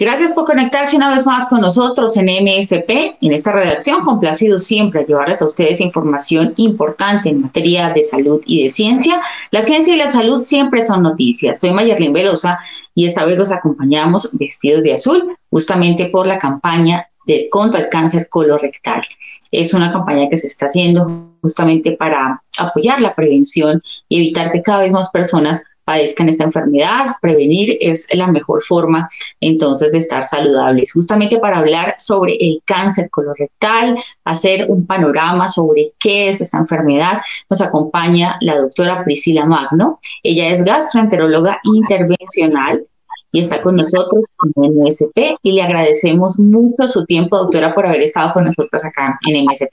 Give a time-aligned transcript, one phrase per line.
[0.00, 5.04] Gracias por conectarse una vez más con nosotros en MSP, en esta redacción, complacido siempre
[5.04, 9.20] llevarles a ustedes información importante en materia de salud y de ciencia.
[9.50, 11.60] La ciencia y la salud siempre son noticias.
[11.60, 12.60] Soy Mayerlin Velosa
[12.94, 17.88] y esta vez los acompañamos vestidos de azul, justamente por la campaña de, contra el
[17.88, 19.02] cáncer colorectal.
[19.50, 24.62] Es una campaña que se está haciendo justamente para apoyar la prevención y evitar que
[24.62, 27.16] cada vez más personas padezcan esta enfermedad.
[27.22, 29.08] Prevenir es la mejor forma
[29.40, 30.92] entonces de estar saludables.
[30.92, 37.22] Justamente para hablar sobre el cáncer colorectal, hacer un panorama sobre qué es esta enfermedad,
[37.48, 39.98] nos acompaña la doctora Priscila Magno.
[40.22, 42.86] Ella es gastroenteróloga intervencional
[43.32, 48.02] y está con nosotros en MSP y le agradecemos mucho su tiempo, doctora, por haber
[48.02, 49.72] estado con nosotros acá en MSP.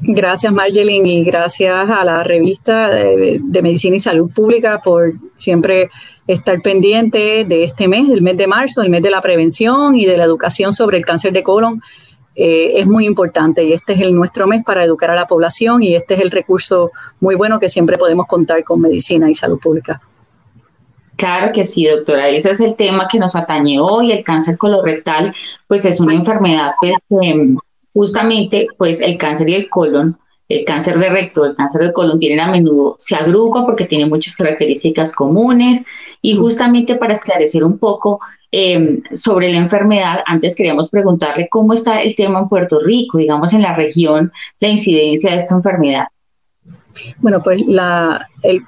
[0.00, 5.90] Gracias, Marjeline, y gracias a la revista de, Medicina y Salud Pública por siempre
[6.26, 10.06] estar pendiente de este mes, el mes de marzo, el mes de la prevención y
[10.06, 11.82] de la educación sobre el cáncer de colon.
[12.36, 15.82] Eh, es muy importante y este es el nuestro mes para educar a la población
[15.82, 19.58] y este es el recurso muy bueno que siempre podemos contar con Medicina y Salud
[19.58, 20.00] Pública.
[21.16, 22.28] Claro que sí, doctora.
[22.28, 24.12] Ese es el tema que nos atañe hoy.
[24.12, 25.34] El cáncer colorectal,
[25.66, 26.96] pues es una enfermedad pues,
[27.92, 32.18] justamente pues el cáncer y el colon, el cáncer de recto, el cáncer del colon
[32.18, 35.84] tienen a menudo, se agrupan porque tienen muchas características comunes
[36.22, 42.00] y justamente para esclarecer un poco em, sobre la enfermedad, antes queríamos preguntarle cómo está
[42.00, 46.06] el tema en Puerto Rico, digamos en la región, la incidencia de esta enfermedad.
[47.18, 48.62] Bueno, pues la, el,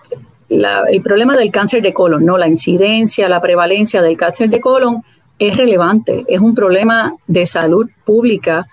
[0.49, 2.37] el problema del cáncer de colon, ¿no?
[2.37, 5.03] La incidencia, la prevalencia del cáncer de colon
[5.39, 8.67] es relevante, es un problema de salud pública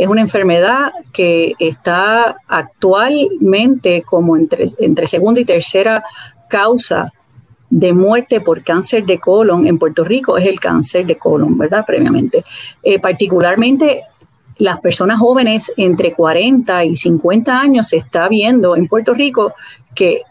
[0.00, 6.02] es una enfermedad que está actualmente como entre, segunda y tercera
[6.48, 7.12] causa
[7.68, 11.84] de muerte por cáncer de colon en Puerto Rico es el cáncer de colon, ¿verdad?
[11.86, 12.46] Previamente.
[12.82, 14.04] Eh, particularmente
[14.56, 19.52] las personas jóvenes entre 40 y 50 años se está viendo en Puerto Rico
[19.94, 20.22] que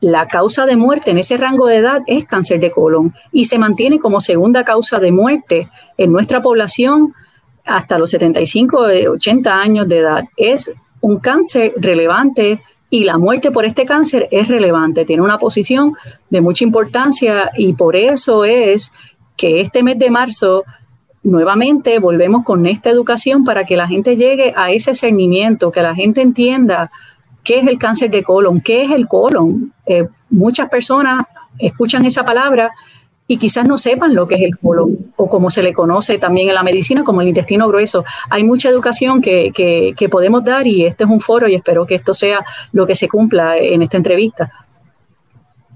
[0.00, 3.58] la causa de muerte en ese rango de edad es cáncer de colon y se
[3.58, 7.14] mantiene como segunda causa de muerte en nuestra población
[7.66, 10.24] hasta los 75 o 80 años de edad.
[10.36, 15.94] Es un cáncer relevante y la muerte por este cáncer es relevante, tiene una posición
[16.30, 18.92] de mucha importancia y por eso es
[19.36, 20.64] que este mes de marzo
[21.22, 25.94] nuevamente volvemos con esta educación para que la gente llegue a ese cernimiento, que la
[25.94, 26.90] gente entienda
[27.42, 29.72] qué es el cáncer de colon, qué es el colon.
[29.86, 31.24] Eh, muchas personas
[31.58, 32.70] escuchan esa palabra
[33.28, 36.48] y quizás no sepan lo que es el colon o como se le conoce también
[36.48, 38.04] en la medicina como el intestino grueso.
[38.30, 41.96] Hay mucha educación que, que, podemos dar y este es un foro y espero que
[41.96, 44.50] esto sea lo que se cumpla en esta entrevista.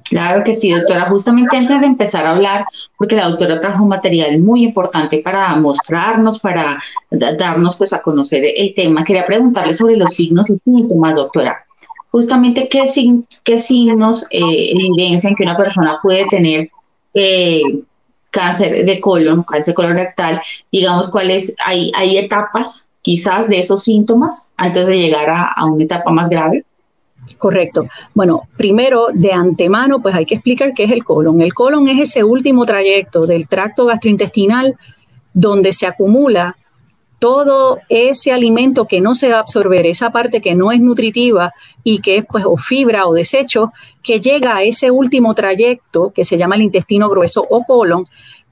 [0.08, 1.08] Claro que sí, doctora.
[1.08, 2.64] Justamente antes de empezar a hablar,
[2.96, 8.42] porque la doctora trajo un material muy importante para mostrarnos, para darnos pues a conocer
[8.56, 11.64] el tema, quería preguntarle sobre los signos y síntomas, doctora.
[12.10, 12.84] Justamente qué,
[13.44, 16.70] qué signos eh, evidencian que una persona puede tener
[18.30, 20.40] cáncer de colon, cáncer colorectal,
[20.70, 26.10] digamos cuáles, hay, hay etapas quizás de esos síntomas antes de llegar a, una etapa
[26.10, 26.64] más grave.
[27.38, 27.86] Correcto.
[28.14, 31.40] Bueno, primero, de antemano, pues hay que explicar qué es el colon.
[31.40, 34.76] El colon es ese último trayecto del tracto gastrointestinal
[35.32, 36.56] donde se acumula
[37.20, 41.52] todo ese alimento que no se va a absorber, esa parte que no es nutritiva
[41.84, 43.72] y que es pues o fibra o desecho,
[44.02, 48.06] que llega a ese último trayecto que se llama el intestino grueso o colon,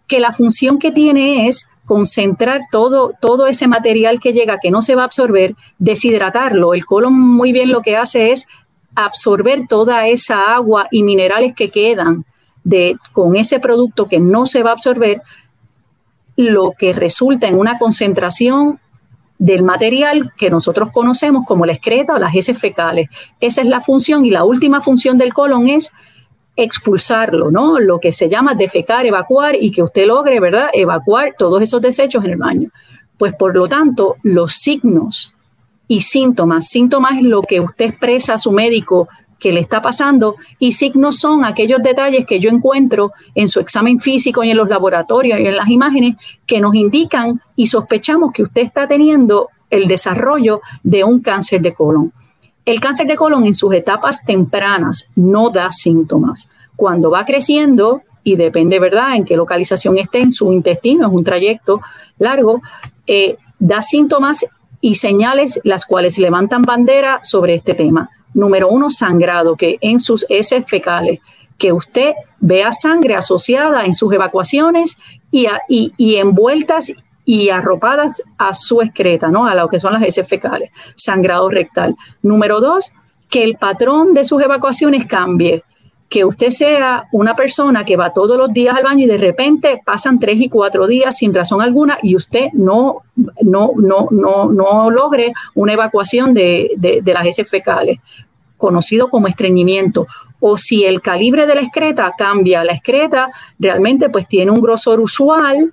[0.06, 4.82] que la función que tiene es concentrar todo, todo ese material que llega, que no
[4.82, 6.74] se va a absorber, deshidratarlo.
[6.74, 8.46] El colon muy bien lo que hace es
[8.94, 12.26] absorber toda esa agua y minerales que quedan
[12.64, 15.22] de, con ese producto que no se va a absorber
[16.38, 18.78] lo que resulta en una concentración
[19.40, 23.08] del material que nosotros conocemos como la excreta o las heces fecales.
[23.40, 25.90] Esa es la función y la última función del colon es
[26.54, 27.80] expulsarlo, ¿no?
[27.80, 30.68] Lo que se llama defecar, evacuar y que usted logre, ¿verdad?
[30.72, 32.70] Evacuar todos esos desechos en el baño.
[33.16, 35.32] Pues por lo tanto, los signos
[35.88, 39.08] y síntomas, síntomas es lo que usted expresa a su médico
[39.38, 44.00] que le está pasando y signos son aquellos detalles que yo encuentro en su examen
[44.00, 48.42] físico y en los laboratorios y en las imágenes que nos indican y sospechamos que
[48.42, 52.12] usted está teniendo el desarrollo de un cáncer de colon.
[52.64, 56.48] El cáncer de colon en sus etapas tempranas no da síntomas.
[56.76, 61.24] Cuando va creciendo, y depende, ¿verdad?, en qué localización esté en su intestino, es un
[61.24, 61.80] trayecto
[62.18, 62.60] largo,
[63.06, 64.44] eh, da síntomas
[64.80, 68.10] y señales las cuales levantan bandera sobre este tema.
[68.38, 71.18] Número uno, sangrado, que en sus heces fecales,
[71.58, 74.96] que usted vea sangre asociada en sus evacuaciones
[75.32, 76.92] y, y, envueltas
[77.24, 79.46] y arropadas a su excreta, ¿no?
[79.46, 81.96] A lo que son las heces fecales, sangrado rectal.
[82.22, 82.92] Número dos,
[83.28, 85.64] que el patrón de sus evacuaciones cambie
[86.08, 89.80] que usted sea una persona que va todos los días al baño y de repente
[89.84, 93.02] pasan tres y cuatro días sin razón alguna y usted no,
[93.42, 97.98] no, no, no, no logre una evacuación de, de, las heces fecales,
[98.58, 100.06] conocido como estreñimiento.
[100.40, 105.00] O si el calibre de la excreta cambia, la excreta realmente pues tiene un grosor
[105.00, 105.72] usual,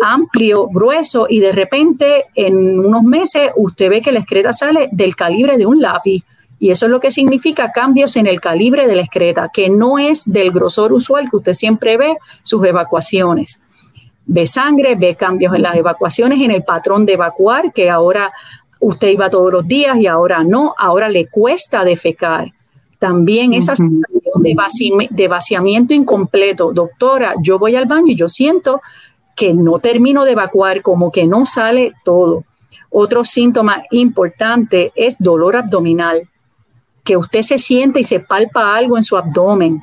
[0.00, 5.14] amplio, grueso, y de repente en unos meses usted ve que la excreta sale del
[5.14, 6.24] calibre de un lápiz
[6.60, 9.98] y eso es lo que significa cambios en el calibre de la excreta, que no
[9.98, 13.60] es del grosor usual que usted siempre ve sus evacuaciones.
[14.26, 18.30] Ve sangre, ve cambios en las evacuaciones, en el patrón de evacuar, que ahora
[18.80, 22.52] usted iba todos los días y ahora no, ahora le cuesta defecar.
[22.98, 26.72] También esa sensación de, de vaciamiento incompleto.
[26.72, 28.82] Doctora, yo voy al baño y yo siento
[29.36, 32.44] que no termino de evacuar, como que no sale todo.
[32.90, 36.28] Otro síntoma importante es dolor abdominal
[37.04, 39.82] que usted se siente y se palpa algo en su abdomen,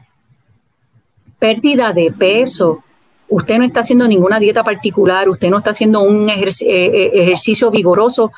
[1.39, 2.83] pérdida de peso,
[3.29, 7.71] usted no está haciendo ninguna dieta particular, usted no está haciendo un eh, eh, ejercicio
[7.71, 8.31] vigoroso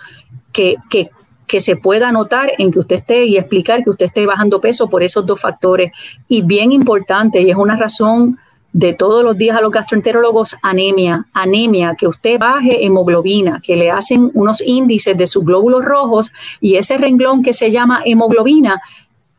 [0.52, 1.10] que, que,
[1.48, 4.90] que, se pueda notar en que usted esté y explicar que usted esté bajando peso
[4.90, 5.92] por esos dos factores.
[6.28, 8.38] Y bien importante, y es una razón
[8.72, 13.90] de todos los días a los gastroenterólogos anemia, anemia, que usted baje hemoglobina, que le
[13.90, 16.32] hacen unos índices de sus glóbulos rojos
[16.62, 18.80] y ese renglón que se llama hemoglobina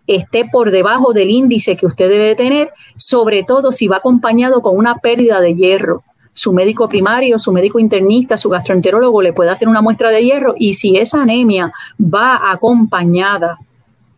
[0.07, 4.77] esté por debajo del índice que usted debe tener, sobre todo si va acompañado con
[4.77, 6.03] una pérdida de hierro.
[6.40, 10.54] Su médico primario, su médico internista, su gastroenterólogo le puede hacer una muestra de hierro
[10.56, 11.70] y si esa anemia
[12.00, 13.58] va acompañada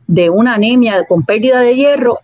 [0.06, 2.20] de una anemia con pérdida de hierro,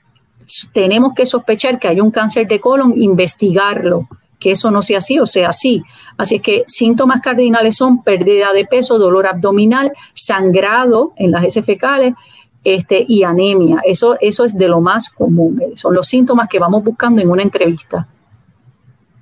[0.73, 4.07] tenemos que sospechar que hay un cáncer de colon, investigarlo,
[4.39, 5.83] que eso no sea así o sea así.
[6.17, 11.67] Así es que síntomas cardinales son pérdida de peso, dolor abdominal, sangrado en las heces
[11.67, 12.15] fecales
[12.63, 13.81] este, y anemia.
[13.85, 15.61] Eso, eso es de lo más común.
[15.75, 18.07] Son los síntomas que vamos buscando en una entrevista.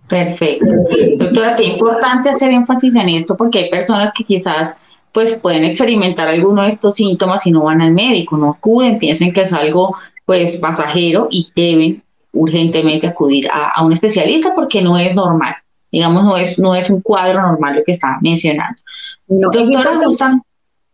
[0.09, 0.67] Perfecto.
[1.17, 4.79] Doctora, qué importante hacer énfasis en esto porque hay personas que quizás
[5.13, 9.33] pues pueden experimentar alguno de estos síntomas y no van al médico, no acuden, piensen
[9.33, 15.15] que es algo pues pasajero y deben urgentemente acudir a, un especialista porque no es
[15.15, 15.55] normal,
[15.91, 18.81] digamos, no es, no es un cuadro normal lo que está mencionando.
[19.27, 19.99] Doctora,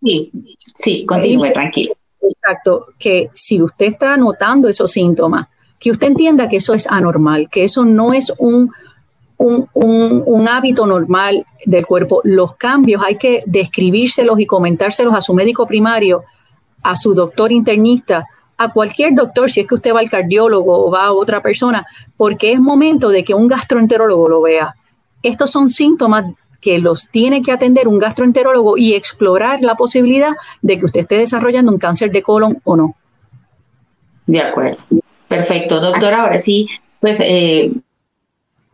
[0.03, 0.31] sí,
[0.75, 1.95] sí, continúe, tranquilo.
[2.23, 5.49] Exacto, que si usted está notando esos síntomas,
[5.81, 8.71] que usted entienda que eso es anormal, que eso no es un,
[9.43, 12.21] un, un, hábito normal del cuerpo.
[12.25, 16.25] Los cambios hay que describírselos y comentárselos a su médico primario,
[16.83, 20.91] a su doctor internista, a cualquier doctor, si es que usted va al cardiólogo o
[20.91, 21.85] va a otra persona,
[22.17, 24.75] porque es momento de que un gastroenterólogo lo vea.
[25.23, 26.27] Estos son síntomas
[26.61, 31.17] que los tiene que atender un gastroenterólogo y explorar la posibilidad de que usted esté
[31.17, 32.95] desarrollando un cáncer de colon o no.
[34.27, 34.79] De acuerdo.
[35.27, 36.23] Perfecto, doctora.
[36.23, 36.69] Ahora sí,
[37.01, 37.73] pues eh,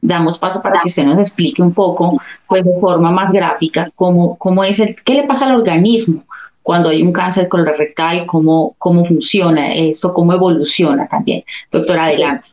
[0.08, 4.36] damos paso para que usted nos explique un poco, pues de forma más gráfica, cómo,
[4.36, 6.24] cómo es el, qué le pasa al organismo
[6.62, 11.44] cuando hay un cáncer colorectal, cómo, cómo funciona esto, cómo evoluciona también.
[11.70, 12.48] Doctora, adelante.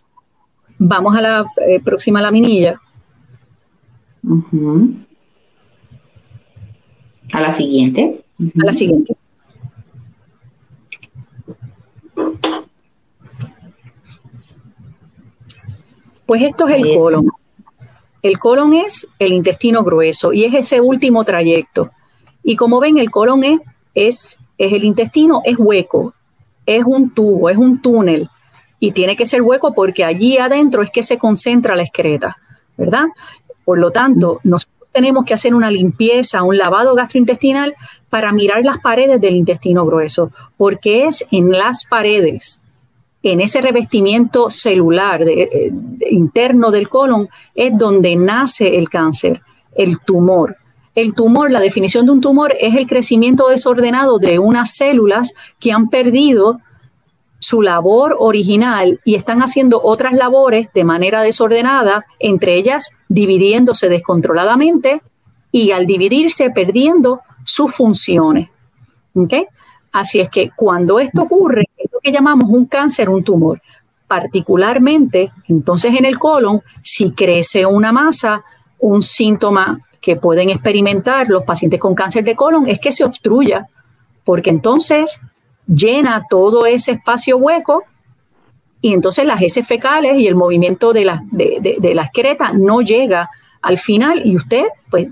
[0.77, 2.79] Vamos a la eh, próxima laminilla.
[7.33, 8.23] A la siguiente.
[8.39, 9.15] A la siguiente.
[16.25, 17.29] Pues esto es el colon.
[18.25, 21.91] El colon es el intestino grueso y es ese último trayecto.
[22.41, 23.59] Y como ven, el colon es
[23.93, 26.15] es, el intestino, es hueco,
[26.65, 28.27] es un tubo, es un túnel
[28.79, 32.37] y tiene que ser hueco porque allí adentro es que se concentra la excreta,
[32.75, 33.05] ¿verdad?
[33.63, 37.75] Por lo tanto, nosotros tenemos que hacer una limpieza, un lavado gastrointestinal
[38.09, 42.59] para mirar las paredes del intestino grueso, porque es en las paredes,
[43.31, 45.71] en ese revestimiento celular eh,
[46.11, 49.41] interno del colon, es donde nace el cáncer,
[49.75, 50.57] el tumor.
[50.93, 55.71] El tumor, la definición de un tumor es el crecimiento desordenado de unas células que
[55.71, 56.59] han perdido
[57.39, 65.01] su labor original y están haciendo otras labores de manera desordenada, entre ellas dividiéndose descontroladamente
[65.51, 68.49] y al dividirse perdiendo sus funciones.
[69.91, 71.64] Así es que cuando esto ocurre,
[72.11, 73.61] llamamos un cáncer, un tumor.
[74.07, 78.43] Particularmente, entonces en el colon, si crece una masa,
[78.79, 83.67] un síntoma que pueden experimentar los pacientes con cáncer de colon es que se obstruya,
[84.23, 85.19] porque entonces
[85.67, 87.83] llena todo ese espacio hueco
[88.81, 92.81] y entonces las heces fecales y el movimiento de la, de, de, la excreta no
[92.81, 93.29] llega
[93.63, 95.07] al final y usted pues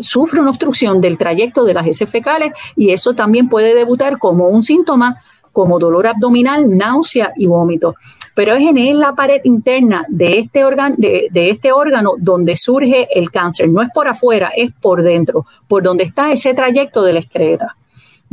[0.00, 4.48] sufre una obstrucción del trayecto de las heces fecales y eso también puede debutar como
[4.48, 5.22] un síntoma
[5.56, 7.94] como dolor abdominal, náusea y vómito.
[8.34, 10.62] Pero es en la pared interna de este,
[10.98, 13.70] de, de este órgano donde surge el cáncer.
[13.70, 17.74] No es por afuera, es por dentro, por donde está ese trayecto de la excreta.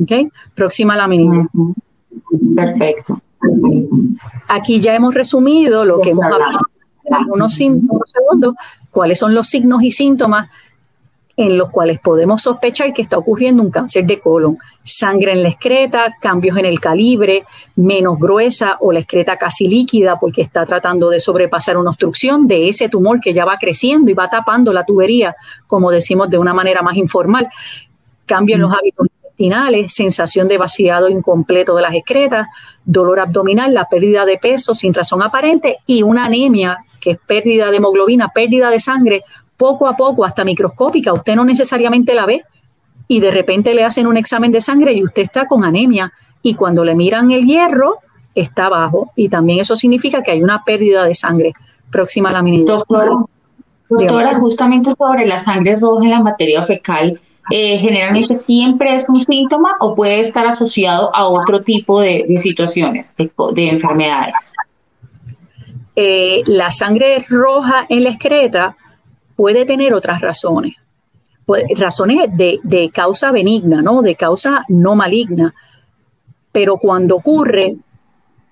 [0.01, 0.27] ¿Okay?
[0.53, 1.48] Próxima lámina.
[2.58, 3.22] Perfecto.
[4.50, 6.60] Aquí ya hemos resumido lo que hemos hablado
[7.06, 8.56] en algunos segundos,
[8.92, 10.50] cuáles son los signos y síntomas
[11.36, 14.58] en los cuales podemos sospechar que está ocurriendo un cáncer de colon.
[14.84, 17.44] Sangre en la excreta, cambios en el calibre,
[17.75, 22.70] menos gruesa o la excreta casi líquida porque está tratando de sobrepasar una obstrucción de
[22.70, 25.36] ese tumor que ya va creciendo y va tapando la tubería,
[25.66, 27.48] como decimos de una manera más informal.
[28.25, 29.08] Cambio en los hábitos
[29.88, 32.48] sensación de vaciado incompleto de las excretas,
[32.86, 37.72] dolor abdominal, la pérdida de peso sin razón aparente y una anemia, que es pérdida
[37.72, 39.24] de hemoglobina, pérdida de sangre,
[39.63, 41.13] poco a poco, hasta microscópica.
[41.13, 42.43] Usted no necesariamente la ve
[43.08, 46.53] y de repente le hacen un examen de sangre y usted está con anemia y
[46.55, 48.00] cuando le miran el hierro
[48.36, 51.53] está bajo y también eso significa que hay una pérdida de sangre.
[51.89, 53.12] Próxima a la Doctora,
[53.88, 59.22] doctora justamente sobre la sangre roja en la materia fecal, eh, generalmente siempre es un
[59.22, 64.51] síntoma o puede estar asociado a otro tipo de, situaciones, de, enfermedades.
[65.96, 68.75] Eh, la sangre roja en la excreta
[69.36, 70.75] puede tener otras razones,
[71.78, 74.02] razones de, de, causa benigna, ¿no?
[74.02, 75.54] de causa no maligna,
[76.52, 77.75] pero cuando ocurre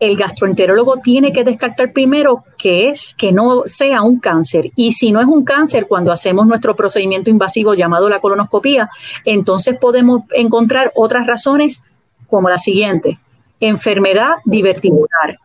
[0.01, 4.71] el gastroenterólogo tiene que descartar primero que es que no sea un cáncer.
[4.75, 8.89] Y si no es un cáncer, cuando hacemos nuestro procedimiento invasivo llamado la colonoscopía,
[9.25, 11.83] entonces podemos encontrar otras razones
[12.27, 13.19] como la siguiente.
[13.59, 15.37] Enfermedad diverticular.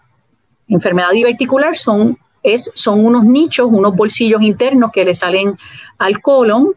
[0.68, 2.16] Enfermedad diverticular son,
[2.74, 5.56] son unos nichos, unos bolsillos internos que le salen
[5.98, 6.72] al colon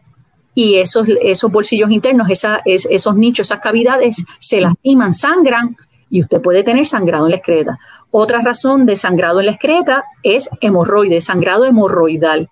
[0.54, 2.28] y esos, esos bolsillos internos,
[2.64, 5.76] esos nichos, esas cavidades se lastiman, sangran
[6.08, 7.78] y usted puede tener sangrado en la excreta.
[8.10, 12.48] Otra razón de sangrado en la excreta es hemorroide, sangrado hemorroidal.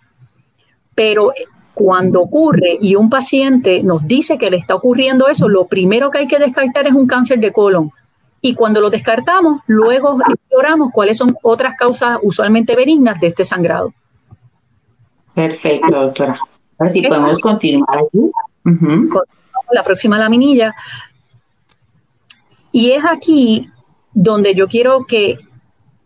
[0.94, 1.32] Pero
[1.74, 6.18] cuando ocurre y un paciente nos dice que le está ocurriendo eso, lo primero que
[6.18, 7.92] hay que descartar es un cáncer de colon.
[8.40, 13.92] Y cuando lo descartamos, luego exploramos cuáles son otras causas usualmente benignas de este sangrado.
[15.34, 16.38] Perfecto, doctora.
[16.88, 18.30] Sí podemos continuar aquí.
[19.72, 20.74] La próxima laminilla.
[22.70, 23.68] Y es aquí
[24.12, 25.38] donde yo quiero que,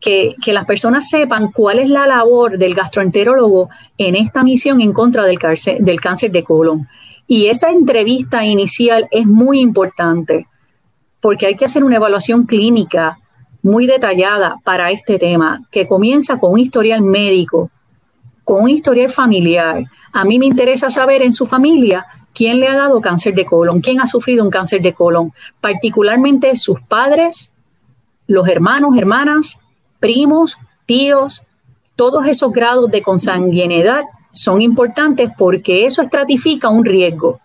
[0.00, 5.24] que, las personas sepan cuál es la labor del gastroenterólogo en esta misión en contra
[5.24, 6.88] del cáncer, del cáncer de colon.
[7.26, 10.46] Y esa entrevista inicial es muy importante
[11.22, 13.18] porque hay que hacer una evaluación clínica
[13.62, 17.70] muy detallada para este tema, que comienza con un historial médico,
[18.42, 19.84] con un historial familiar.
[20.12, 23.80] A mí me interesa saber en su familia quién le ha dado cáncer de colon,
[23.80, 27.52] quién ha sufrido un cáncer de colon, particularmente sus padres,
[28.26, 29.60] los hermanos, hermanas,
[30.00, 31.46] primos, tíos,
[31.94, 34.02] todos esos grados de consanguinidad
[34.32, 37.38] son importantes porque eso estratifica un riesgo,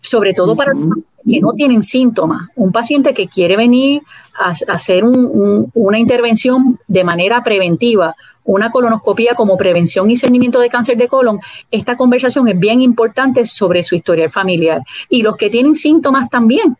[0.00, 2.48] sobre todo para los que no tienen síntomas.
[2.56, 4.02] Un paciente que quiere venir
[4.38, 8.14] a, hacer una intervención de manera preventiva
[8.48, 11.38] una colonoscopia como prevención y seguimiento de cáncer de colon,
[11.70, 14.80] esta conversación es bien importante sobre su historial familiar.
[15.10, 16.76] Y los que tienen síntomas también.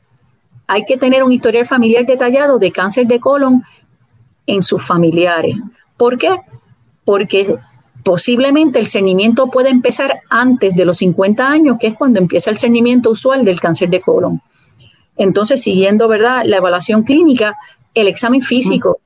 [0.66, 3.62] Hay que tener un historial familiar detallado de cáncer de colon
[4.46, 5.56] en sus familiares.
[5.98, 6.30] ¿Por qué?
[7.04, 7.58] Porque
[8.02, 12.58] posiblemente el cernimiento puede empezar antes de los 50 años, que es cuando empieza el
[12.58, 14.40] cernimiento usual del cáncer de colon.
[15.16, 16.42] Entonces, siguiendo, ¿verdad?
[16.44, 17.56] La evaluación clínica,
[17.94, 19.00] el examen físico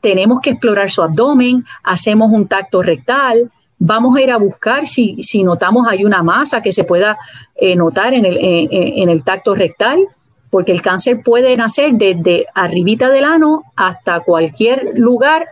[0.00, 5.22] tenemos que explorar su abdomen, hacemos un tacto rectal, vamos a ir a buscar si,
[5.22, 7.18] si notamos hay una masa que se pueda
[7.56, 10.06] eh, notar en el, en el tacto rectal,
[10.50, 15.46] porque el cáncer puede nacer desde arribita del ano hasta cualquier lugar,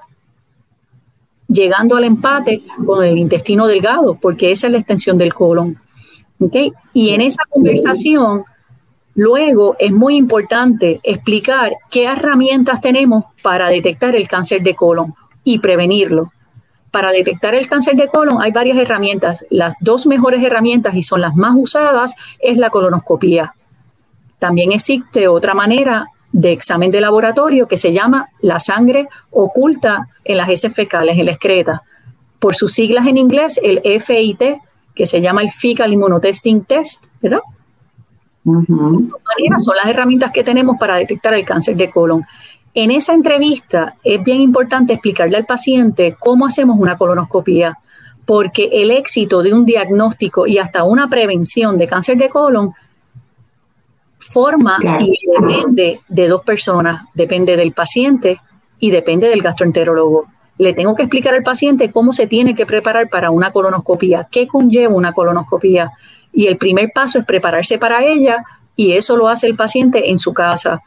[1.48, 5.78] llegando al empate con el intestino delgado, porque esa es la extensión del colon.
[6.40, 6.72] ¿okay?
[6.92, 8.44] Y en esa conversación
[9.16, 15.58] Luego es muy importante explicar qué herramientas tenemos para detectar el cáncer de colon y
[15.58, 16.32] prevenirlo.
[16.90, 19.46] Para detectar el cáncer de colon hay varias herramientas.
[19.48, 23.54] Las dos mejores herramientas y son las más usadas es la colonoscopía.
[24.38, 30.36] También existe otra manera de examen de laboratorio que se llama la sangre oculta en
[30.36, 31.82] las heces fecales, en la excreta.
[32.38, 34.42] Por sus siglas en inglés, el FIT,
[34.94, 37.40] que se llama el Fecal Immunotesting Test, ¿verdad?
[38.44, 42.24] son las herramientas que tenemos para detectar el cáncer de colon.
[42.74, 47.78] En esa entrevista es bien importante explicarle al paciente cómo hacemos una colonoscopia,
[48.24, 52.72] porque el éxito de un diagnóstico y hasta una prevención de cáncer de colon
[54.36, 58.38] forma y depende de dos personas, depende del paciente
[58.78, 60.26] y depende del gastroenterólogo.
[60.58, 64.46] Le tengo que explicar al paciente cómo se tiene que preparar para una colonoscopia, qué
[64.46, 65.92] conlleva una colonoscopia,
[66.34, 68.44] y el primer paso es prepararse para ella
[68.76, 70.82] y eso lo hace el paciente en su casa.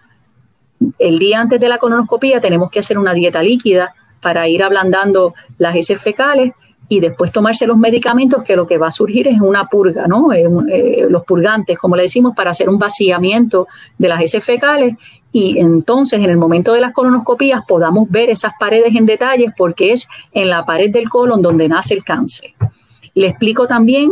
[0.99, 5.33] El día antes de la colonoscopia tenemos que hacer una dieta líquida para ir ablandando
[5.57, 6.53] las heces fecales
[6.89, 10.33] y después tomarse los medicamentos que lo que va a surgir es una purga, ¿no?
[10.33, 13.67] Eh, los purgantes, como le decimos, para hacer un vaciamiento
[13.97, 14.95] de las heces fecales
[15.31, 19.91] y entonces en el momento de las colonoscopías podamos ver esas paredes en detalles porque
[19.91, 22.53] es en la pared del colon donde nace el cáncer.
[23.13, 24.11] Le explico también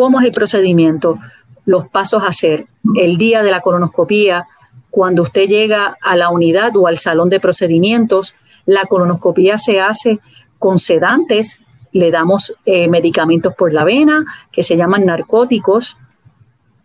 [0.00, 1.18] ¿Cómo es el procedimiento?
[1.66, 2.66] Los pasos a hacer.
[2.94, 4.46] El día de la colonoscopía,
[4.88, 10.20] cuando usted llega a la unidad o al salón de procedimientos, la colonoscopía se hace
[10.58, 11.60] con sedantes,
[11.92, 15.96] le damos eh, medicamentos por la vena que se llaman narcóticos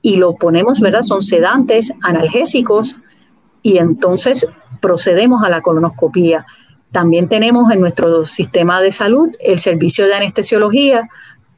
[0.02, 1.02] y lo ponemos, ¿verdad?
[1.02, 3.00] Son sedantes, analgésicos
[3.62, 4.48] y entonces
[4.80, 6.46] procedemos a la colonoscopía.
[6.92, 11.10] También tenemos en nuestro sistema de salud el servicio de anestesiología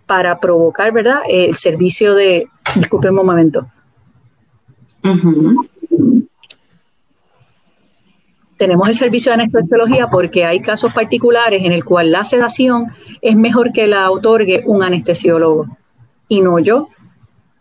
[0.06, 1.20] para provocar, ¿verdad?
[1.30, 3.68] El servicio de, disculpen un momento.
[8.58, 12.88] Tenemos el servicio de anestesiología porque hay casos particulares en el cual la sedación
[13.22, 15.68] es mejor que la otorgue un anestesiólogo
[16.28, 16.90] y no yo,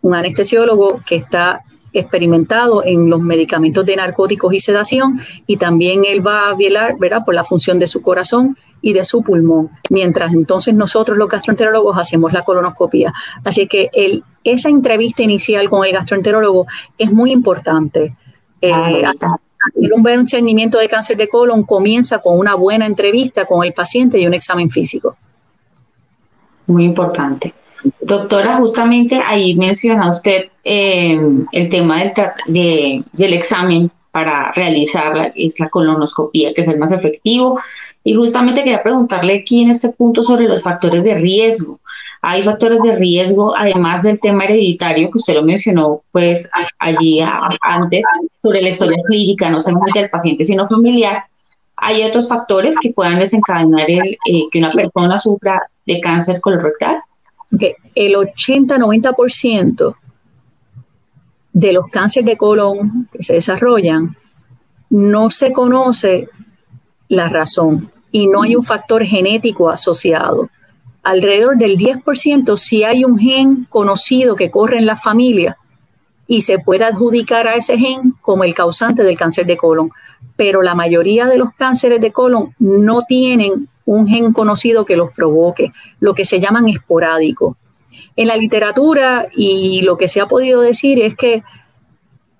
[0.01, 1.61] un anestesiólogo que está
[1.93, 7.23] experimentado en los medicamentos de narcóticos y sedación y también él va a velar, ¿verdad?,
[7.25, 11.97] por la función de su corazón y de su pulmón, mientras entonces nosotros los gastroenterólogos
[11.97, 13.13] hacemos la colonoscopia.
[13.43, 13.89] Así que
[14.43, 18.15] esa entrevista inicial con el gastroenterólogo es muy importante.
[18.61, 19.03] Eh,
[19.67, 23.73] hacer un buen discernimiento de cáncer de colon comienza con una buena entrevista con el
[23.73, 25.17] paciente y un examen físico.
[26.67, 27.53] Muy importante.
[28.01, 31.19] Doctora, justamente ahí menciona usted eh,
[31.51, 32.03] el tema
[32.47, 37.59] del, del examen para realizar la, la colonoscopía, que es el más efectivo.
[38.03, 41.79] Y justamente quería preguntarle aquí en este punto sobre los factores de riesgo.
[42.21, 46.49] Hay factores de riesgo, además del tema hereditario, que usted lo mencionó pues
[46.79, 47.19] allí
[47.61, 48.05] antes,
[48.41, 51.23] sobre la historia clínica, no solamente del paciente, sino familiar.
[51.75, 57.01] Hay otros factores que puedan desencadenar el, eh, que una persona sufra de cáncer colorectal.
[57.53, 57.75] Okay.
[57.95, 59.95] El 80-90%
[61.53, 64.15] de los cánceres de colon que se desarrollan
[64.89, 66.29] no se conoce
[67.09, 70.49] la razón y no hay un factor genético asociado.
[71.07, 75.57] Alrededor del 10% si hay un gen conocido que corre en la familia
[76.27, 79.89] y se puede adjudicar a ese gen como el causante del cáncer de colon.
[80.35, 85.13] Pero la mayoría de los cánceres de colon no tienen un gen conocido que los
[85.13, 87.55] provoque, lo que se llaman esporádicos.
[88.17, 91.41] En la literatura y lo que se ha podido decir es que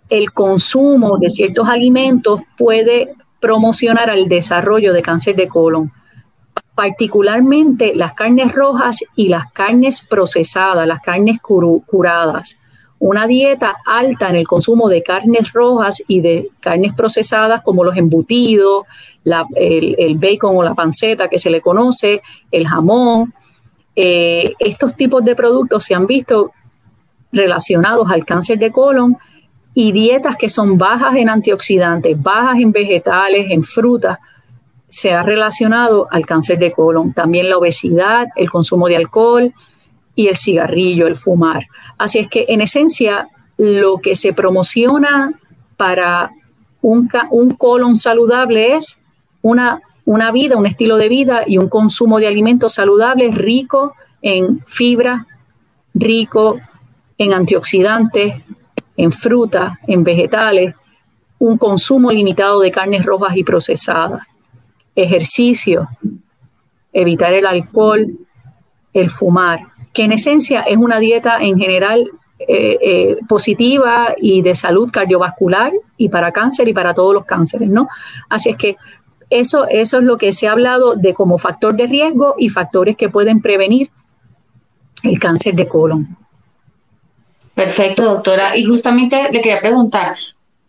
[0.09, 5.93] el consumo de ciertos alimentos puede promocionar el desarrollo de cáncer de colon,
[6.75, 12.57] particularmente las carnes rojas y las carnes procesadas, las carnes curadas.
[12.99, 17.95] Una dieta alta en el consumo de carnes rojas y de carnes procesadas como los
[17.95, 18.85] embutidos,
[19.55, 23.33] el, bacon o la panceta que se le conoce, el jamón.
[23.95, 26.51] Eh, estos tipos de productos se han visto
[27.31, 29.17] relacionados al cáncer de colon
[29.73, 34.17] y dietas que son bajas en antioxidantes, bajas en vegetales, en frutas,
[34.89, 37.13] se ha relacionado al cáncer de colon.
[37.13, 39.53] También la obesidad, el consumo de alcohol
[40.15, 41.67] y el cigarrillo, el fumar.
[41.97, 45.33] Así es que en esencia lo que se promociona
[45.75, 46.31] para
[46.81, 47.09] un,
[47.57, 48.97] colon saludable es
[49.41, 54.63] una, una vida, un estilo de vida y un consumo de alimentos saludables rico en
[54.65, 55.27] fibra,
[55.93, 56.59] rico
[57.17, 58.35] en antioxidantes,
[58.95, 60.75] en fruta, en vegetales,
[61.39, 64.21] un consumo limitado de carnes rojas y procesadas,
[64.97, 65.87] ejercicio,
[66.91, 68.07] evitar el alcohol,
[68.93, 69.59] el fumar,
[69.93, 75.71] que en esencia es una dieta en general eh, eh, positiva y de salud cardiovascular
[75.97, 77.87] y para cáncer y para todos los cánceres, ¿no?
[78.29, 78.75] Así es que
[79.29, 82.95] eso, eso es lo que se ha hablado de como factor de riesgo y factores
[82.95, 83.89] que pueden prevenir
[85.03, 86.17] el cáncer de colon.
[87.53, 88.55] Perfecto, doctora.
[88.55, 90.15] Y justamente le quería preguntar,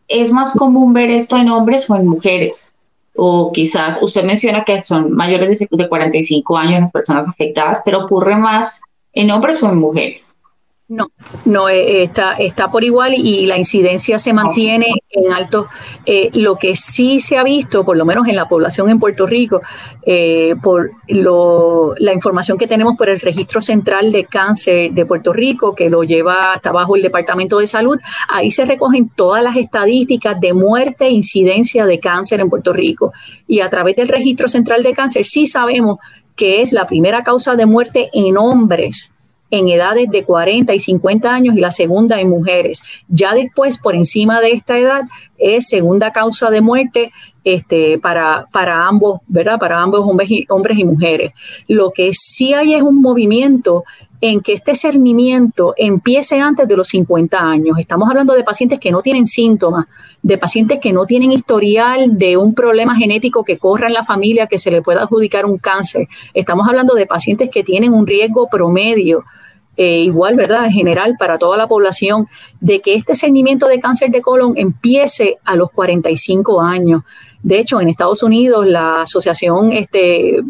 [0.08, 2.72] ¿es más común ver esto en hombres o en mujeres?
[3.20, 8.36] O quizás usted menciona que son mayores de 45 años las personas afectadas, pero ocurre
[8.36, 8.80] más
[9.12, 10.36] en hombres o en mujeres.
[10.90, 11.10] No,
[11.44, 15.68] no eh, está, está por igual y la incidencia se mantiene en alto.
[16.06, 19.26] Eh, lo que sí se ha visto, por lo menos en la población en Puerto
[19.26, 19.60] Rico,
[20.06, 25.34] eh, por lo, la información que tenemos por el Registro Central de Cáncer de Puerto
[25.34, 27.98] Rico, que lo lleva hasta abajo el Departamento de Salud,
[28.30, 33.12] ahí se recogen todas las estadísticas de muerte e incidencia de cáncer en Puerto Rico.
[33.46, 35.98] Y a través del Registro Central de Cáncer sí sabemos
[36.34, 39.12] que es la primera causa de muerte en hombres
[39.50, 42.82] en edades de 40 y 50 años y la segunda en mujeres.
[43.08, 45.02] Ya después, por encima de esta edad,
[45.38, 47.12] es segunda causa de muerte
[47.44, 49.58] este, para, para ambos, ¿verdad?
[49.58, 51.32] Para ambos hombres y, hombres y mujeres.
[51.66, 53.84] Lo que sí hay es un movimiento
[54.20, 57.78] en que este cernimiento empiece antes de los 50 años.
[57.78, 59.86] Estamos hablando de pacientes que no tienen síntomas,
[60.22, 64.48] de pacientes que no tienen historial de un problema genético que corra en la familia
[64.48, 66.08] que se le pueda adjudicar un cáncer.
[66.34, 69.24] Estamos hablando de pacientes que tienen un riesgo promedio
[69.76, 70.64] eh, igual, ¿verdad?
[70.66, 72.26] En general, para toda la población,
[72.60, 77.04] de que este cernimiento de cáncer de colon empiece a los 45 años.
[77.44, 80.42] De hecho, en Estados Unidos, la Asociación este,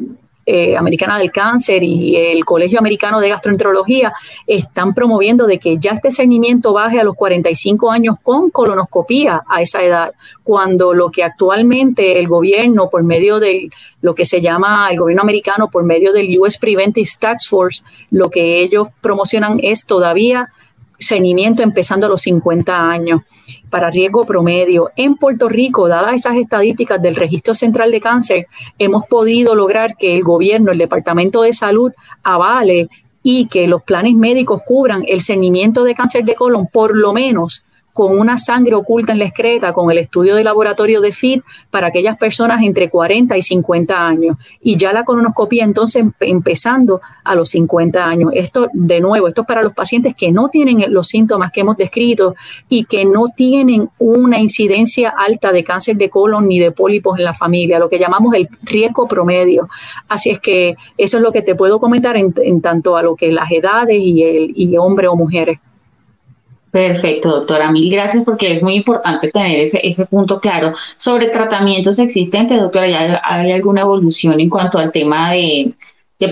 [0.51, 4.15] eh, Americana del Cáncer y el Colegio Americano de Gastroenterología
[4.47, 9.61] están promoviendo de que ya este cernimiento baje a los 45 años con colonoscopía a
[9.61, 13.69] esa edad, cuando lo que actualmente el gobierno, por medio de
[14.01, 18.31] lo que se llama el gobierno americano, por medio del US Preventive Tax Force, lo
[18.31, 20.49] que ellos promocionan es todavía
[20.99, 23.21] seguimiento empezando a los 50 años
[23.70, 24.90] para riesgo promedio.
[24.96, 28.46] En Puerto Rico, dadas esas estadísticas del Registro Central de Cáncer,
[28.78, 32.88] hemos podido lograr que el gobierno, el Departamento de Salud, avale
[33.22, 37.64] y que los planes médicos cubran el seguimiento de cáncer de colon por lo menos
[37.99, 41.89] con una sangre oculta en la excreta, con el estudio de laboratorio de FIT para
[41.89, 44.37] aquellas personas entre 40 y 50 años.
[44.63, 48.31] Y ya la colonoscopia entonces empezando a los 50 años.
[48.35, 51.77] Esto, de nuevo, esto es para los pacientes que no tienen los síntomas que hemos
[51.77, 52.37] descrito
[52.69, 57.25] y que no tienen una incidencia alta de cáncer de colon ni de pólipos en
[57.25, 59.69] la familia, lo que llamamos el riesgo promedio.
[60.07, 63.33] Así es que eso es lo que te puedo comentar en, tanto a lo que
[63.33, 65.59] las edades y, el, y hombre o mujeres.
[66.70, 67.70] Perfecto, doctora.
[67.70, 70.74] Mil gracias porque es muy importante tener ese, ese punto claro.
[70.98, 75.74] Sobre tratamientos existentes, doctora, ¿ya hay alguna evolución en cuanto al tema de,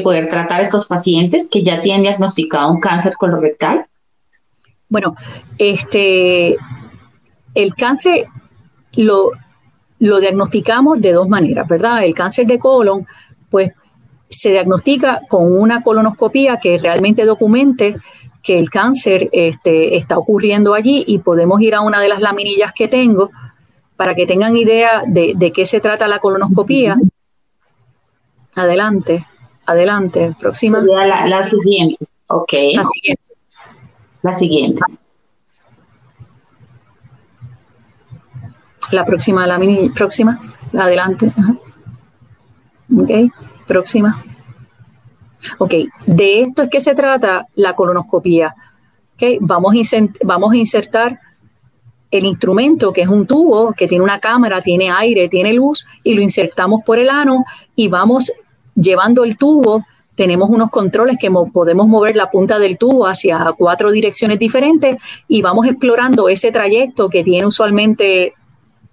[0.02, 3.86] poder tratar a estos pacientes que ya tienen diagnosticado un cáncer colorectal?
[4.88, 5.14] Bueno,
[5.58, 6.56] este,
[7.54, 8.26] el cáncer
[8.94, 9.30] lo,
[10.00, 12.04] lo diagnosticamos de dos maneras, ¿verdad?
[12.04, 13.06] El cáncer de colon,
[13.48, 13.72] pues
[14.28, 17.96] se diagnostica con una colonoscopía que realmente documente
[18.46, 22.72] que el cáncer este, está ocurriendo allí y podemos ir a una de las laminillas
[22.72, 23.32] que tengo
[23.96, 26.96] para que tengan idea de, qué se trata la colonoscopía.
[28.54, 29.26] Adelante,
[29.66, 30.80] adelante, próxima.
[30.80, 32.52] La, la siguiente, ok.
[32.72, 33.22] La siguiente.
[34.22, 34.80] La siguiente.
[38.92, 40.38] La próxima lámina, próxima,
[40.72, 41.32] adelante.
[42.96, 43.10] Ok,
[43.66, 44.22] próxima.
[45.58, 45.74] Ok,
[46.06, 48.54] de esto es que se trata la colonoscopía.
[49.14, 51.18] Okay, vamos, a vamos a insertar
[52.10, 56.14] el instrumento, que es un tubo que tiene una cámara, tiene aire, tiene luz, y
[56.14, 57.44] lo insertamos por el ano
[57.74, 58.32] y vamos
[58.74, 59.84] llevando el tubo.
[60.14, 64.96] Tenemos unos controles que podemos mover la punta del tubo hacia cuatro direcciones diferentes
[65.28, 68.32] y vamos explorando ese trayecto que tiene usualmente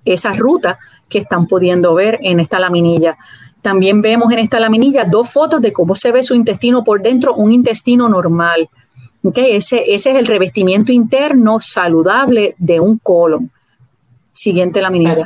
[0.03, 3.17] esa ruta que están pudiendo ver en esta laminilla.
[3.63, 7.34] También vemos en esta laminilla dos fotos de cómo se ve su intestino por dentro,
[7.34, 8.69] un intestino normal.
[9.34, 13.49] Ese, ese es el revestimiento interno saludable de un colon.
[14.34, 15.26] Siguiente laminilla.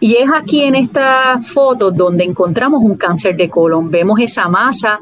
[0.00, 3.88] Y es aquí en esta foto donde encontramos un cáncer de colon.
[3.88, 4.98] Vemos esa masa,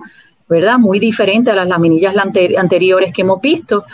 [0.46, 0.78] ¿verdad?
[0.78, 2.14] Muy diferente a las laminillas
[2.58, 3.84] anteriores que hemos visto,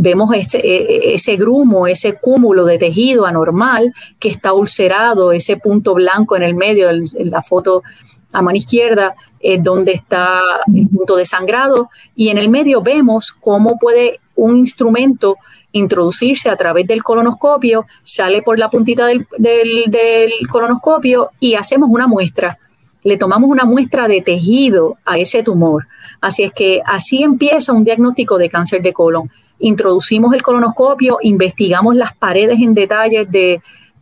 [0.00, 5.56] vemos ese, e, e, ese grumo, ese cúmulo de tejido anormal que está ulcerado, ese
[5.56, 7.82] punto blanco en el medio, en, la foto
[8.32, 10.40] a mano izquierda, es donde está
[10.72, 15.36] el punto de sangrado, y en el medio vemos cómo puede un instrumento
[15.72, 21.90] introducirse a través del colonoscopio, sale por la puntita del, del, del colonoscopio y hacemos
[21.90, 22.56] una muestra
[23.04, 25.86] le tomamos una muestra de tejido a ese tumor.
[26.20, 29.30] Así es que así empieza un diagnóstico de cáncer de colon.
[29.60, 33.60] Introducimos el colonoscopio, investigamos las paredes en detalle de,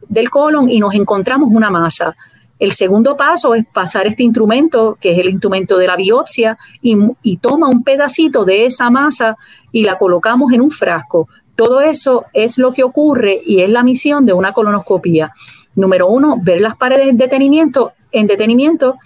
[0.08, 2.14] del colon y nos encontramos una masa.
[2.58, 7.36] El segundo paso es pasar este instrumento, que es el instrumento de la biopsia, y,
[7.36, 9.36] toma un pedacito de esa masa
[9.72, 11.28] y la colocamos en un frasco.
[11.54, 15.32] Todo eso es lo que ocurre y es la misión de una colonoscopia.
[15.74, 18.96] Número uno, ver las paredes en detenimiento, en detenimiento.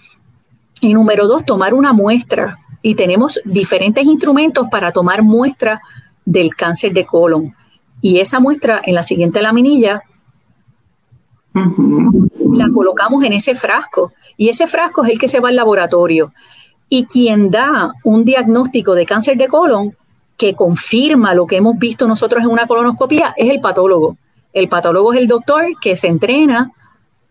[0.79, 2.57] Y número dos, tomar una muestra.
[2.81, 5.81] Y tenemos diferentes instrumentos para tomar muestra
[6.25, 7.55] del cáncer de colon.
[8.01, 10.03] Y esa muestra en la siguiente laminilla
[11.53, 16.33] la colocamos en ese frasco y ese frasco es el que se va al laboratorio.
[16.89, 19.95] Y quien da un diagnóstico de cáncer de colon
[20.37, 24.17] que confirma lo que hemos visto nosotros en una colonoscopia es el patólogo.
[24.53, 26.71] El patólogo es el doctor que se entrena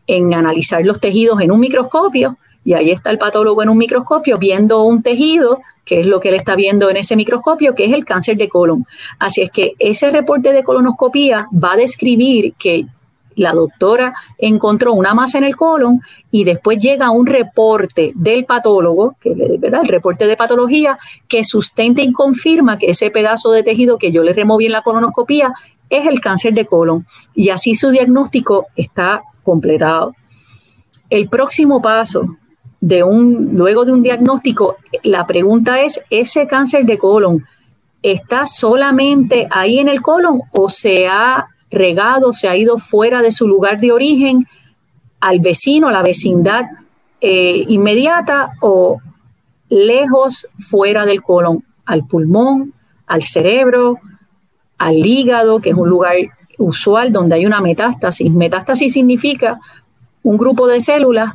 [0.06, 4.38] en analizar los tejidos en un microscopio y ahí está el patólogo en un microscopio
[4.38, 7.92] viendo un tejido, que es lo que él está viendo en ese microscopio, que es
[7.92, 8.86] el cáncer de colon.
[9.18, 12.86] Así es que ese reporte de colonoscopía va a describir que
[13.36, 19.16] la doctora encontró una masa en el colon y después llega un reporte del patólogo,
[19.20, 19.80] que ¿verdad?
[19.82, 24.22] el reporte de patología, que sustenta y confirma que ese pedazo de tejido que yo
[24.22, 25.54] le removí en la colonoscopía
[25.88, 27.06] es el cáncer de colon.
[27.34, 30.14] Y así su diagnóstico está completado.
[31.08, 32.36] El próximo paso
[32.80, 37.44] de un, luego de un diagnóstico, la pregunta es, ¿ese cáncer de colon
[38.02, 43.30] está solamente ahí en el colon o se ha regado, se ha ido fuera de
[43.30, 44.46] su lugar de origen
[45.20, 46.64] al vecino, a la vecindad
[47.20, 48.98] eh, inmediata o
[49.68, 52.72] lejos fuera del colon, al pulmón,
[53.06, 53.98] al cerebro,
[54.78, 56.16] al hígado, que es un lugar
[56.58, 58.32] usual donde hay una metástasis.
[58.32, 59.58] Metástasis significa
[60.22, 61.34] un grupo de células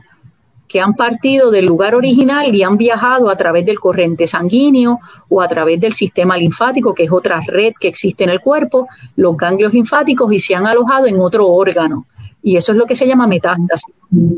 [0.68, 5.00] que han partido del lugar original y han viajado a través del corriente sanguíneo
[5.30, 8.88] o a través del sistema linfático, que es otra red que existe en el cuerpo,
[9.16, 12.06] los ganglios linfáticos y se han alojado en otro órgano.
[12.42, 13.96] Y eso es lo que se llama metástasis.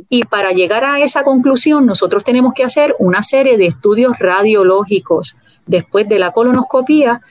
[0.09, 5.37] Y para llegar a esa conclusión, nosotros tenemos que hacer una serie de estudios radiológicos
[5.65, 7.21] después de la colonoscopía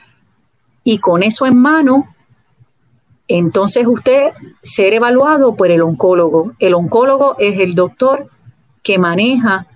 [0.83, 2.15] y con eso en mano,
[3.27, 4.31] entonces usted
[4.63, 6.53] ser evaluado por el oncólogo.
[6.59, 8.29] El oncólogo es el doctor
[8.87, 9.67] que maneja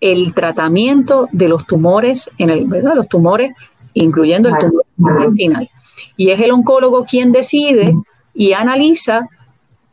[0.00, 2.94] el tratamiento de los tumores, en el, ¿verdad?
[2.96, 3.52] Los tumores,
[3.94, 5.70] incluyendo el tumor intestinal.
[6.16, 7.94] Y es el oncólogo quien decide
[8.34, 9.28] y analiza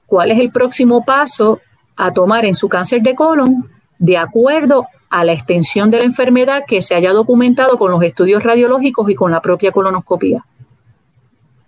[0.07, 1.59] cuál es el próximo paso
[1.95, 3.69] a tomar en su cáncer de colon
[3.99, 8.41] de acuerdo a la extensión de la enfermedad que se haya documentado con los estudios
[8.41, 10.43] radiológicos y con la propia colonoscopia.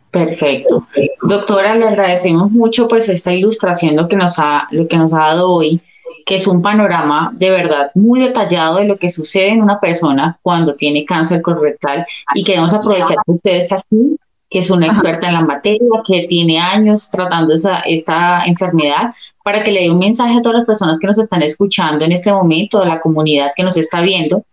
[0.09, 0.87] Perfecto.
[1.21, 5.27] Doctora, le agradecemos mucho pues esta ilustración lo que nos ha, lo que nos ha
[5.27, 5.79] dado hoy
[6.25, 10.39] que es un panorama de verdad muy detallado de lo que sucede en una persona
[10.41, 14.17] cuando tiene cáncer colorectal y queremos aprovechar que usted está aquí,
[14.49, 19.13] que es una experta en la materia, que tiene años tratando esa, esta enfermedad,
[19.43, 22.11] para que le dé un mensaje a todas las personas que nos están escuchando en
[22.11, 24.43] este momento, de la comunidad que nos está viendo,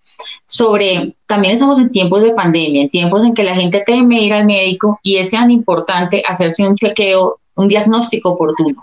[0.46, 4.34] sobre, también estamos en tiempos de pandemia, en tiempos en que la gente teme ir
[4.34, 8.82] al médico y es tan importante hacerse un chequeo, un diagnóstico oportuno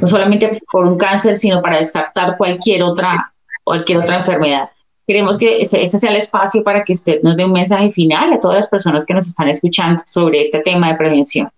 [0.00, 4.68] no solamente por un cáncer, sino para descartar cualquier otra, cualquier otra enfermedad.
[5.06, 8.40] Queremos que ese, sea el espacio para que usted nos dé un mensaje final a
[8.40, 11.48] todas las personas que nos están escuchando sobre este tema de prevención.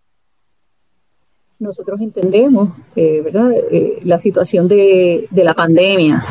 [1.59, 6.23] Nosotros entendemos, eh, ¿verdad?, eh, la situación de, la pandemia,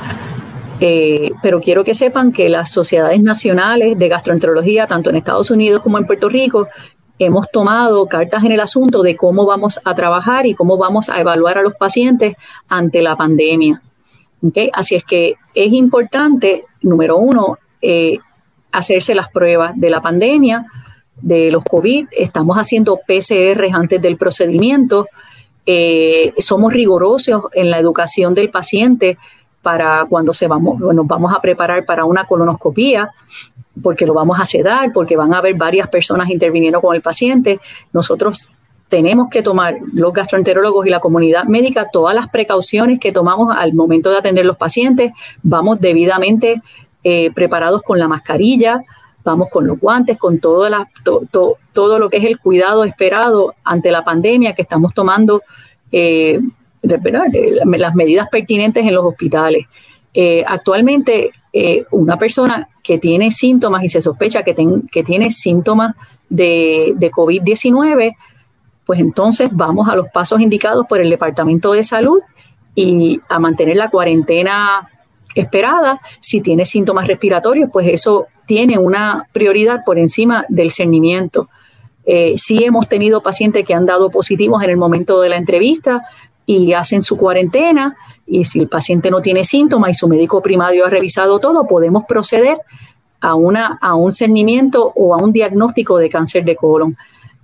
[0.80, 5.82] eh, pero quiero que sepan que las sociedades nacionales de gastroenterología, tanto en Estados Unidos
[5.82, 6.68] como en Puerto Rico,
[7.20, 11.20] hemos tomado cartas en el asunto de cómo vamos a trabajar y cómo vamos a
[11.20, 12.36] evaluar a los pacientes
[12.68, 13.82] ante la pandemia.
[14.74, 18.20] Así es que es importante, número uno, eh,
[18.72, 20.66] hacerse las pruebas de la pandemia,
[21.22, 22.08] de los COVID.
[22.12, 25.08] Estamos haciendo PCR antes del procedimiento.
[25.66, 29.18] Eh, somos rigurosos en la educación del paciente
[29.66, 33.10] para cuando se vamos, nos vamos a preparar para una colonoscopía
[33.82, 37.60] porque lo vamos a sedar, porque van a haber varias personas interviniendo con el paciente.
[37.92, 38.52] Nosotros
[38.90, 43.74] tenemos que tomar, los gastroenterólogos y la comunidad médica, todas las precauciones que tomamos al
[43.74, 45.14] momento de atender los pacientes.
[45.42, 46.62] Vamos debidamente
[47.04, 48.84] eh, preparados con la mascarilla,
[49.24, 50.88] vamos con los guantes, con todo, la,
[51.74, 55.42] todo lo que es el cuidado esperado ante la pandemia que estamos tomando,
[55.92, 56.40] eh,
[56.88, 59.66] las medidas pertinentes en los hospitales.
[60.14, 61.32] Eh, actualmente,
[61.92, 64.56] una persona que tiene síntomas y se sospecha que,
[64.92, 65.96] que tiene síntomas
[66.30, 68.16] de, de COVID-19,
[68.86, 72.20] pues entonces vamos a los pasos indicados por el Departamento de Salud
[72.76, 74.90] y a mantener la cuarentena
[75.34, 76.00] esperada.
[76.20, 81.50] Si tiene síntomas respiratorios, pues eso tiene una prioridad por encima del cernimiento.
[82.06, 86.04] Eh, sí hemos tenido pacientes que han dado positivos en el momento de la entrevista
[86.46, 87.96] y hacen su cuarentena
[88.28, 92.06] y si el paciente no tiene síntomas y su médico primario ha revisado todo, podemos
[92.06, 92.58] proceder
[93.22, 96.98] a, una, a un cernimiento o a un diagnóstico de cáncer de colon.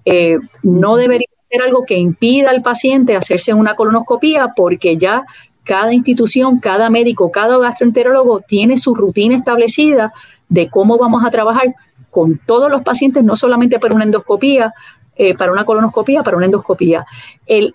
[0.06, 5.24] Eh, no debería ser algo que impida al paciente hacerse una colonoscopía porque ya
[5.64, 10.12] cada institución, cada médico, cada gastroenterólogo tiene su rutina establecida
[10.50, 11.76] de cómo vamos a trabajar
[12.10, 14.74] con todos los pacientes, no solamente para una endoscopía,
[15.16, 17.06] eh, para una colonoscopía, para una endoscopía.
[17.46, 17.74] El,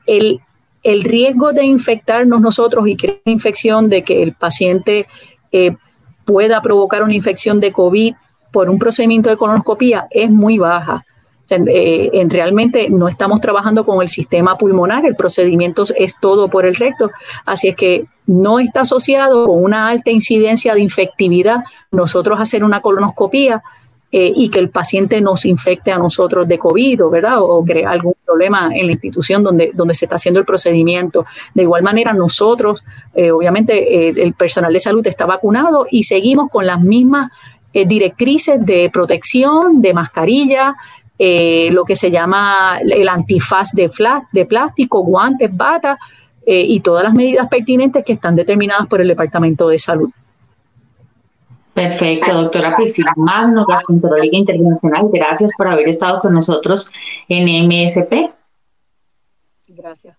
[1.03, 5.07] riesgo de infectarnos nosotros y una infección, de que el paciente
[5.53, 5.77] eh,
[6.25, 8.15] pueda provocar una infección de COVID
[8.53, 11.05] por un procedimiento de colonoscopía es muy baja.
[11.49, 16.67] Eh, en realmente no estamos trabajando con el sistema pulmonar, el procedimiento es todo por
[16.67, 17.11] el recto,
[17.45, 22.81] así es que no está asociado con una alta incidencia de infectividad nosotros hacer una
[22.81, 23.63] colonoscopía
[24.19, 27.41] eh, y que el paciente nos infecte a nosotros de COVID, ¿verdad?
[27.41, 31.27] O, crea algún problema en la institución donde, donde se está haciendo el procedimiento.
[31.53, 36.65] De igual manera, nosotros, eh, obviamente, el personal de salud está vacunado y seguimos con
[36.65, 37.31] las mismas
[37.73, 40.77] directrices de protección, de mascarilla,
[41.19, 43.89] eh, lo que se llama el antifaz de,
[44.47, 45.99] plástico, guantes, bata
[46.45, 50.11] eh, y todas las medidas pertinentes que están determinadas por el Departamento de Salud.
[51.77, 56.91] Perfecto, doctora Priscila Magno, gastroenteróloga internacional, gracias por haber estado con nosotros
[57.29, 58.31] en MSP.
[59.69, 60.17] Gracias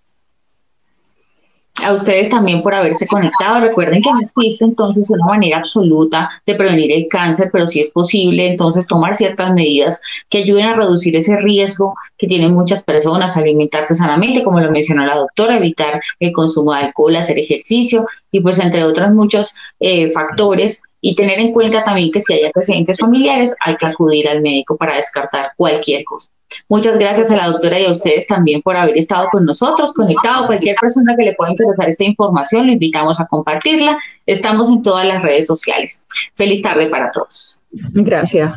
[1.84, 3.62] a ustedes también por haberse conectado.
[3.62, 7.92] Recuerden que no existe entonces una manera absoluta de prevenir el cáncer, pero sí es
[7.92, 13.38] posible entonces tomar ciertas medidas que ayuden a reducir ese riesgo que tienen muchas personas,
[13.38, 18.42] alimentarse sanamente, como lo mencionó la doctora, evitar el consumo de alcohol, hacer ejercicio y
[18.42, 23.00] pues entre otros muchos eh, factores y tener en cuenta también que si hay antecedentes
[23.00, 26.30] familiares hay que acudir al médico para descartar cualquier cosa.
[26.68, 30.48] Muchas gracias a la doctora y a ustedes también por haber estado con nosotros, conectado.
[30.48, 33.98] Cualquier persona que le pueda interesar esta información, lo invitamos a compartirla.
[34.26, 36.06] Estamos en todas las redes sociales.
[36.36, 37.62] Feliz tarde para todos.
[37.72, 38.52] Gracias.